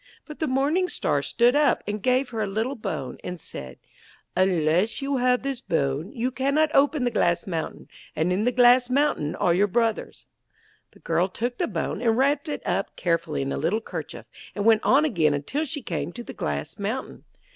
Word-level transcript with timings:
But 0.25 0.39
the 0.39 0.47
Morning 0.47 0.89
Star 0.89 1.21
stood 1.21 1.55
up, 1.55 1.83
and 1.87 2.01
gave 2.01 2.29
her 2.29 2.41
a 2.41 2.47
little 2.47 2.73
bone, 2.73 3.19
and 3.23 3.39
said: 3.39 3.77
'Unless 4.35 4.99
you 5.03 5.17
have 5.17 5.43
this 5.43 5.61
bone, 5.61 6.11
you 6.11 6.31
cannot 6.31 6.71
open 6.73 7.03
the 7.03 7.11
glass 7.11 7.45
mountain, 7.45 7.87
and 8.15 8.33
in 8.33 8.43
the 8.43 8.51
glass 8.51 8.89
mountain 8.89 9.35
are 9.35 9.53
your 9.53 9.67
brothers.' 9.67 10.25
The 10.89 10.99
girl 11.01 11.27
took 11.27 11.59
the 11.59 11.67
bone, 11.67 12.01
and 12.01 12.17
wrapped 12.17 12.49
it 12.49 12.63
up 12.65 12.95
carefully 12.95 13.43
in 13.43 13.51
a 13.51 13.57
little 13.57 13.79
kerchief, 13.79 14.25
and 14.55 14.65
went 14.65 14.81
on 14.83 15.05
again 15.05 15.35
until 15.35 15.65
she 15.65 15.83
came 15.83 16.11
to 16.13 16.23
the 16.23 16.33
glass 16.33 16.79
mountain. 16.79 17.23